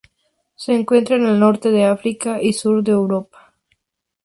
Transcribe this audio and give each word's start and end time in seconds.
Se 0.55 0.73
encuentra 0.73 1.15
en 1.17 1.27
el 1.27 1.39
Norte 1.39 1.69
de 1.69 1.85
África 1.85 2.41
y 2.41 2.53
Sur 2.53 2.81
de 2.83 2.91
Europa. 2.91 3.53